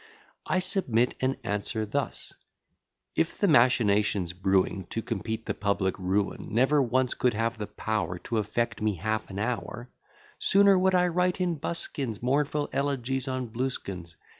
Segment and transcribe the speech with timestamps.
[0.47, 2.33] I submit; and answer thus:
[3.15, 8.17] If the machinations brewing, To complete the public ruin, Never once could have the power
[8.23, 9.91] To affect me half an hour;
[10.39, 14.15] Sooner would I write in buskins, Mournful elegies on Blueskins.